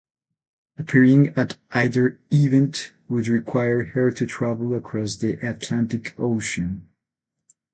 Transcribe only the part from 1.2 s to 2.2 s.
at either